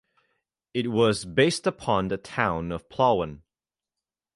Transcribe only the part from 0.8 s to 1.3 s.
was